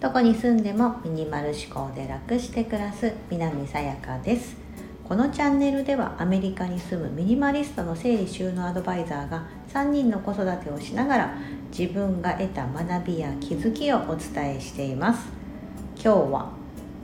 [0.00, 4.56] どこに住んでもミニマル思考で楽して暮らす南さやかです。
[5.06, 11.38] このチャンネルではアメリカに住むミニマリストの整理収納アドバイザーが3人の子育てをしながら
[11.70, 15.28] 自分が得た学びや気づきをお伝えしています。
[15.96, 16.52] 今日は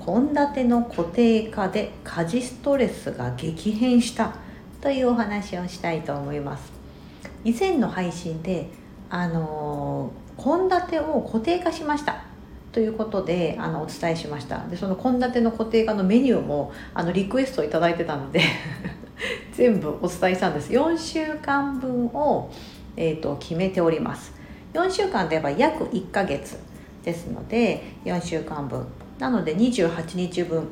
[0.05, 4.35] 献立の固定化で家事ストレスが激変した
[4.81, 6.74] というお話をしたいと思います。
[7.45, 8.69] 以前の配信で
[9.11, 12.25] あの献立を固定化しました。
[12.73, 14.67] ということであのお伝えしました。
[14.67, 18.41] でその献立の固定化のメニューもあのリクエストを頂いてたので
[19.55, 20.73] 全部お伝えしたんです。
[20.73, 22.51] 4週間分を、
[22.97, 24.35] えーと、決めております。
[24.73, 26.59] 4週間で言えば約1ヶ月
[27.05, 28.85] ですので4週間分。
[29.21, 30.67] なので28日分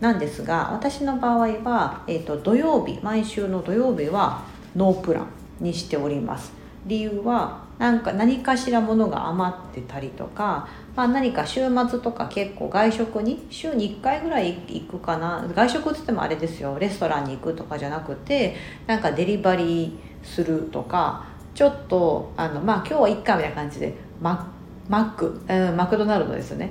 [0.00, 4.42] なんですが私の場合は、えーと土曜日毎週の土曜日は
[4.74, 5.37] ノープラン。
[5.60, 6.52] にしております。
[6.86, 15.46] 理由はなんか何かしらものが余ってたりとか、まあ、何か週末とか結構外食に週に1回ぐらい行くかな。
[15.54, 16.78] 外食っつってもあれですよ。
[16.78, 18.56] レストランに行くとかじゃなくて
[18.86, 19.92] なんかデリバリー
[20.24, 24.52] するとかちょっとあのまあ今日はいっかみたいな感じでマ
[24.88, 26.70] マック、うん、マクドナルドですよね。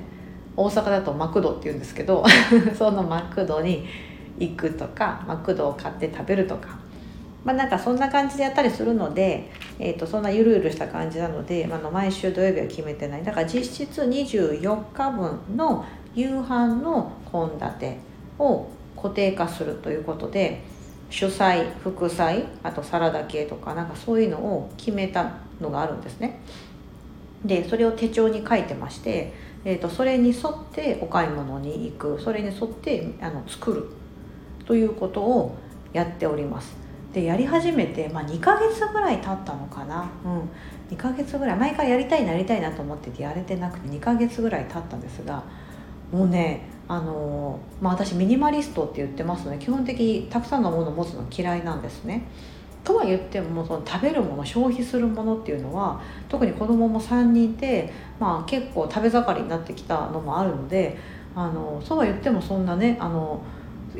[0.56, 2.24] 大阪だとマクドって言うんですけど
[2.76, 3.86] そのマクドに
[4.40, 6.77] 行くとかマクドを買って食べるとか
[7.48, 17.96] まあ、なんかそんな感じでやったりするので、えー、とそんなゆるゆるした感じなので、まあ、の毎週土曜日は決めてないだから実質24日分の夕飯の献立
[18.38, 20.60] を固定化するということで
[21.08, 26.40] 主菜副菜あとサラダ系とかなんかそういうのを決めたのがあるんですね。
[27.46, 29.32] でそれを手帳に書いてまして、
[29.64, 33.88] えー、とそれに沿ってお買い物に行くそれに沿ってあの作る
[34.66, 35.56] ということを
[35.94, 36.87] やっております。
[37.18, 41.58] でやり始めて、まあ、2ヶ月ぐらい経ったのかな、うん、2ヶ月ぐらい。
[41.58, 45.42] 前からやりたいなりたいなと思っててやれてなくて2ヶ月ぐらい経ったんですが
[46.12, 52.28] もうねあの、まあ、私ミニマリストって言ってますので基本的にたくさんのものを持つの嫌いなんですね。
[52.84, 60.96] とは言ってもその食べるもの消費するものっていうのは特に子供も3人いて、まあ、結構食べ盛りになってきたのもあるので
[61.34, 63.42] あのそうは言ってもそんなねあの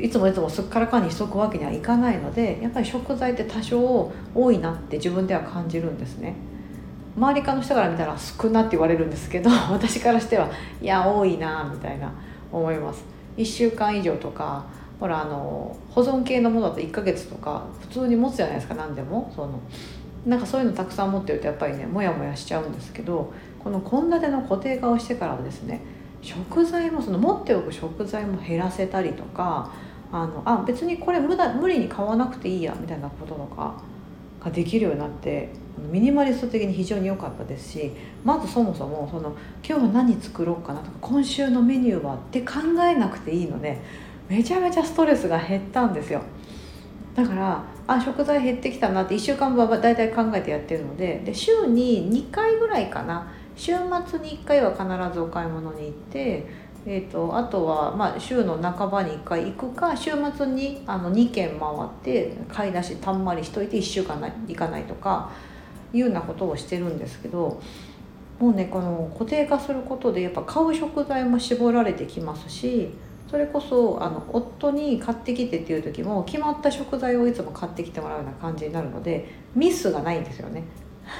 [0.01, 6.35] いつもいつもすっからかんにしとくわけにはいかないのでやっぱり食材って多少多いなって自分では感じるんですね。
[7.17, 10.49] 周りかの人から見たら少なって言われるんですけど 私からしては
[10.81, 12.11] いや多いなみたいな
[12.51, 13.03] 思います。
[13.37, 14.63] 1週間以上とか
[14.99, 19.31] ほらあの保存系のものだと1ヶ月とか普通に持つじゃないですか何でも。
[19.35, 19.59] その
[20.25, 23.31] なんかそういうのたくさん持ってるとやっぱりねモヤモヤしちゃうんですけど
[23.63, 25.79] この献立の固定化をしてからはですね
[26.21, 29.71] 食材もその持っておく食材も減らせたりとか
[30.11, 33.81] あのあ別にこれ無だ無理に買わなくていいやみたいなこととか
[34.43, 35.49] ができるようになって
[35.91, 37.91] ミニマリスト的に非常に良かったですし
[38.23, 43.79] まずそもそもその今日は何作ろうかなとか今週のメニューはって考えなくていいので
[44.27, 46.21] めちゃめちゃストレスが減ったんですよ。
[47.15, 53.73] だからあ食材減ってきたなって1週間分は大体考えてやってるのでで週に2回ぐらいかな週
[54.07, 65.29] 末に1回は必ずお買い物に行ってえーと、あとは、まあ、週の半ばに1回行くか週末にあの2軒回って買い出したんまりしといて1週間行かないとか
[65.91, 67.61] いうようなことをしてるんですけど
[68.39, 72.91] もうねこの固定化することでやっぱ買う食材も絞られてきますし
[73.29, 80.63] それこそあの夫に買ってきてっていう時も決まった食材をいつも買ってきてもらうような感じになるのでミスがないんですよね。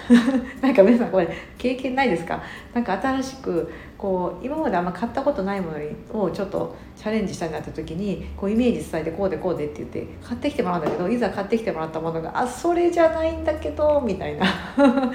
[0.61, 1.27] なんか皆さんこれ
[1.57, 2.41] 経験ないですか？
[2.73, 5.71] なんか新しくこう今まであんま買ったことないも
[6.13, 14.45] のをちょっとチャレンジしたいなった時にこうイメージ伝えてこうでこうでって言って買ってきてもらうんだけどいざ買ってきてもらったものがあそれじゃないんだけどみたいな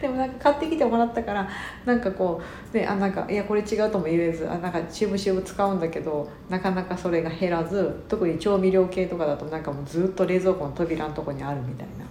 [0.00, 1.46] でもなんか買ってきてもらったから
[1.84, 2.40] なんかこ
[2.72, 12.07] うねあなんかいやこれ違うとも言えずあなんかしぶしぶ使うんだけどなかなかそれが減らず特に調味料系とかだとなんかもうずっと冷蔵庫の扉のとこにあるみたいな。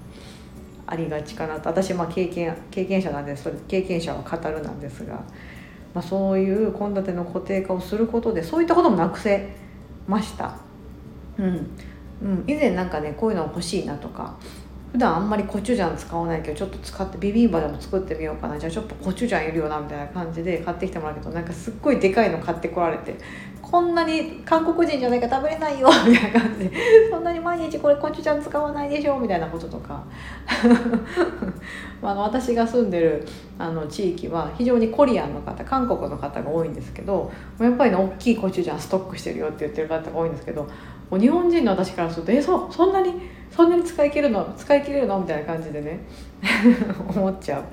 [0.88, 1.70] ありがちかなと。
[1.70, 5.16] 私まあ経験経験者なんでそれ経験者は語るなんですが、
[5.94, 9.50] まあ、そういう献立の固定化をすることでそういったこともなくせ
[10.08, 10.56] ました。
[11.38, 11.70] うん、
[12.24, 14.36] うん、以前なんかねこういうの欲しいなとか
[14.94, 18.58] 普段あんまりコチュジャン使わないけどちょっと使ってビビンバでも作ってみようかな。
[18.58, 23.16] じゃあちょっとコチュジャンいるよなみたいな感じで買ってきてもらうけどなんかすっごいでかいの買ってこられて
[23.70, 26.70] こんなに韓国人じゃないか食べれないよ みたいな感じ。
[26.70, 30.02] でそんなに毎日これコチュジャン使わないでしょみたいなこととか。
[32.02, 33.28] あの私が住んでる
[33.60, 37.30] あの地域は非常にコリアンの方韓国の方が多いんですけど
[37.60, 40.68] やっぱりね大きいコチュジャンストックしてるよって言ってる方が多いんですけど
[41.12, 43.14] 日本人の私からすると「えそそんなに
[43.52, 45.20] そんなに使い切るの使い切れるの？
[45.20, 46.00] みたいな感じでね
[47.14, 47.64] 思っちゃう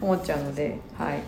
[0.00, 1.18] 思っちゃうのではい。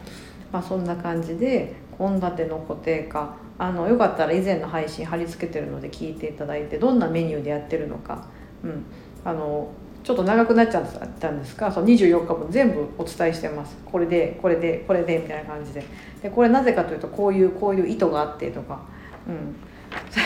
[0.52, 3.36] まあそんな感じで献立の固定化。
[3.58, 8.26] あのよかったら以前の配信貼り付けてるので聞いていただいてどんなメニューでやってるのか、
[8.62, 8.84] うん、
[9.24, 9.70] あの
[10.04, 10.86] ちょっと長くなっちゃっ
[11.18, 13.76] たんですがその24日分全部お伝えしてます。
[13.84, 15.84] これでこれでこれでみたいな感じで。
[16.22, 18.80] でこれなぜかというとこういうこういう意図があってとか、
[19.26, 19.56] うん、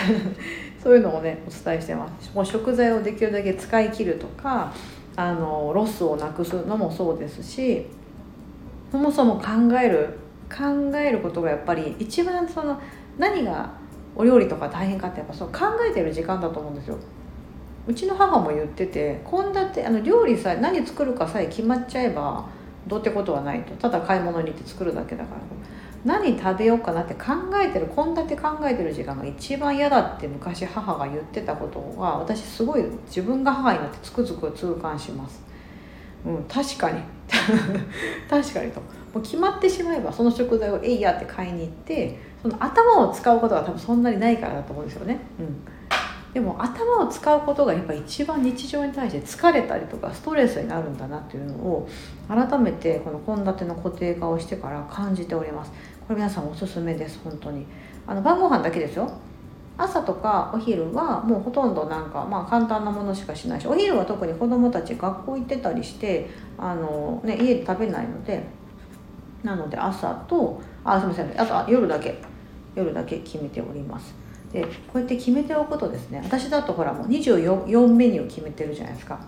[0.83, 2.31] そういうのをねお伝えしてます。
[2.35, 4.73] もう食材をできるだけ使い切るとか
[5.17, 7.87] あのロスをなくすのもそうですし
[8.91, 10.20] そもそも考える
[10.51, 12.81] 考えることがやっぱり一番その
[13.19, 13.71] 何が
[14.17, 16.99] お料理とか大変かってやっぱそう考えてる時間だと思うんですよ。
[17.87, 22.47] うちの母も言ってて献立あの料理さえ何作るかさえ決まっちゃえば
[22.87, 25.41] どうってことはないとただ買い物に行って作るだけだから
[26.05, 27.33] 何食べようかなって考
[27.63, 35.43] えてる献立考えてる時間が一番嫌だって昔母が言ってたことは私すごい自分が母になってつくづく痛感します。
[36.25, 37.01] うん、確かに
[38.29, 38.81] 確かにと
[39.13, 45.21] もう決まってしまえばその食材をえいやって買いに行ってその頭を使うことが多分そんなにないからだと思うんですよね。
[45.39, 45.65] うん。
[46.33, 51.89] でも頭を使うことがやっぱ一番日常に対して疲れたりとかストレスになるんだなっていうのを
[52.29, 55.73] 改めてこの献立の固定化をしてから感じております。
[56.07, 57.67] これ皆さんおすすめです本当に。
[58.07, 59.11] あの晩ご飯だけですよ。
[59.77, 66.29] 朝とかお昼はもうほとんどなんかまあ簡単なものしかしないしお昼は特に子供たち学校行ってたりして
[66.59, 68.45] あの、ね、家で食べないので
[69.43, 72.21] なので朝とあすみませんあと夜だけ
[72.75, 74.15] 夜だけ決めております。
[74.53, 79.21] でこうやって決めておくとですね私だとほらもう 24, メニュー決めてるじゃないですか。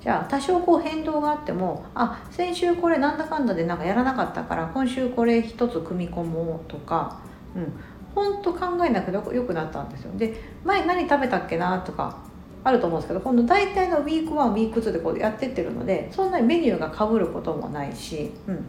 [0.00, 7.20] じゃあ多少こう変動があってもあ先週これなんだかんだでなんかやらなかったから今週これ一つ組み込もうとか
[7.54, 7.72] うん。
[8.14, 10.12] 本当考えなくてよくなったんですよ。
[10.16, 10.34] で
[10.64, 12.18] 前何食べたっけなとか
[12.64, 18.66] あると思うんですけど今度大体のウィーク1ウィーク2でこうやってってるのでそんなにメニューがかぶることもないし、うん。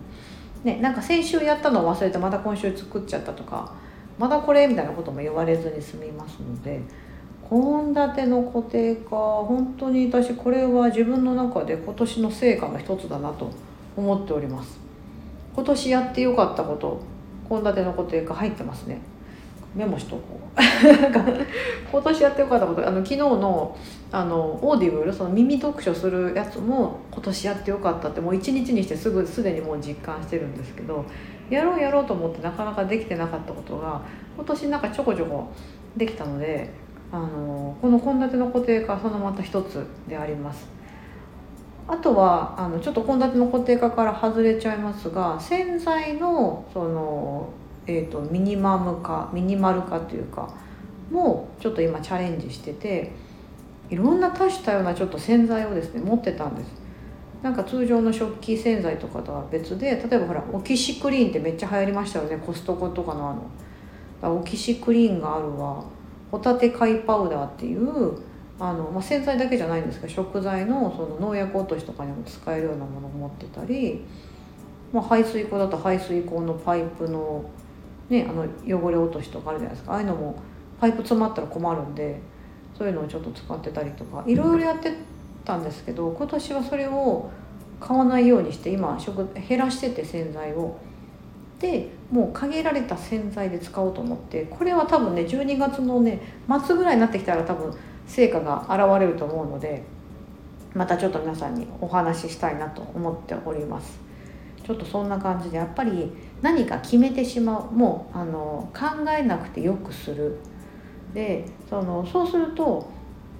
[0.63, 3.73] ね、なんか先週やったのを忘れてまた今週作っちゃったとか
[4.19, 6.81] まだこれみたいなことも言われずに済みますので
[7.49, 13.49] 献立の固定化本当に私これは自分の中で今年の成果の一つだなと
[13.97, 14.79] 思っております。
[15.53, 17.01] 今年やってよかったこと
[17.49, 19.01] 献立の固定化入ってますね。
[19.75, 20.61] メモしとこう
[21.91, 23.77] 今年やってよかったことあの昨日の
[24.11, 31.05] あのオーディブルその耳読書するやつも今年やってよかったってもう一日にしてすぐすでにもう実感してるんですけど
[31.49, 34.01] やろうやろうと思ってなかなかできてなかったことが
[34.35, 35.47] 今年なんかちょこちょこ
[35.95, 36.69] できたので
[37.11, 40.67] あのこの献立の固定化そのまた一つであります。
[41.87, 47.49] あとはあのちょっと献立の固定化から外れちゃいますが洗剤のその、
[47.97, 50.53] えーと、ミニマム化ミニマル化というか
[51.11, 53.11] もうちょっと今チャレンジしてて
[53.89, 56.81] いろんな多種多様なちょっと洗剤をですね持ってたんです。
[57.41, 63.29] なんか通常の食器洗剤とかとは別で例えばほらオキシクリーンってめっちゃ流行りましたよねコストコとかの
[64.21, 65.83] あのオキシクリーンがあるわ
[66.29, 68.19] ホタテ貝パウダーっていう
[68.59, 74.05] あの、まあ、洗剤だけじゃないんですけど食材のその農薬落としとかにも使えるようなものを持ってたり、
[74.93, 77.43] まあ、排水口だと排水口のパイプの,、
[78.11, 80.35] ね、あの汚れ落としとかあるじゃないですかああいうのも
[80.81, 82.19] パイプ詰まったら困るんで
[82.77, 84.93] そういうのをちょっと使ってたりとかいろいろやって
[85.45, 87.31] たんですけど今年はそれを
[87.79, 90.77] 買わないようにして今食減らしてて洗剤を。
[91.59, 96.19] でもう限られた洗剤で使おうと思ってこれは多分ね12月のね
[96.65, 97.71] 末ぐらいになってきたら多分
[98.07, 99.83] 成果が現れると思うので
[100.73, 103.99] またちょっと皆さんにお話ししたいなと思っております
[104.71, 106.09] ちょっとそんな感じでやっぱり
[106.41, 110.37] 何か決めてしまうもうあの考えなくてよくする。
[111.13, 112.89] でそのそうすると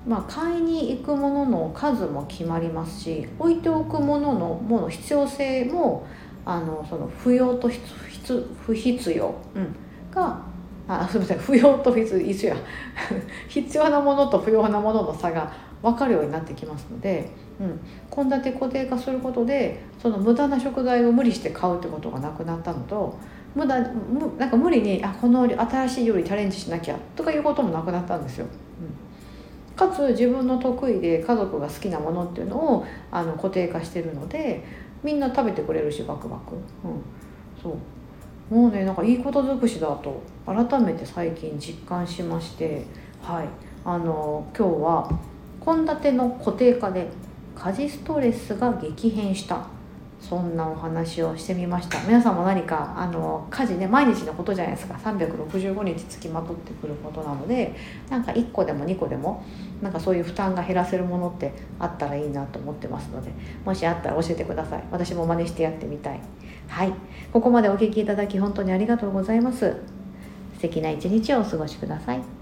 [0.06, 6.08] まあ、買いに行くものの数も決まりますし置いておくもののもの必要性も
[6.44, 7.70] あのその不要と
[8.66, 9.76] 不必要、うん、
[10.10, 10.42] が
[10.88, 12.56] あすみません不要と必一緒や。
[13.48, 17.30] 必要なものと不要なものの差が分かるようになってきますので
[18.10, 23.18] 献立、うん、固定化することでその無駄な食材を無理して買うってことがなくなったのと
[23.56, 28.46] 無駄むなんか無理にあこの新しい料理チャレンジしなきゃとかいうこともなくなったんですよ。
[28.46, 29.76] うん。
[29.76, 34.64] かつ自分の得意で家族が好きなものっていうのをあの固定化してるので
[35.04, 36.62] みんな食べてくれるしバクバク、うん、
[37.62, 37.78] そ
[38.52, 38.54] う。
[38.54, 42.86] もうねなんかいいこと尽くしだと改めて最近実感しまして
[43.22, 43.48] はい。
[43.84, 45.20] あの今日は
[45.66, 47.08] 献立の固定化で
[47.56, 49.66] 家事ストレスが激変した。
[50.22, 52.00] そんなお話をしてみました。
[52.04, 54.94] 皆さんも何かあの家事ね毎日のことじゃないですか。
[54.94, 57.76] 365日つきまとってくることなので
[58.10, 59.44] なんか1個でも2個でも
[59.82, 63.32] なんかそういう負担が減らせるものってあったらいいなと思ってますので
[63.66, 64.84] もしあったら教えてください。
[64.92, 66.20] 私も真似してやってみたい。
[66.68, 66.94] はい。
[67.34, 69.76] ここまでお聴きいただき本当にありがとうございます。
[70.54, 72.41] 素敵な一日をお過ごしください。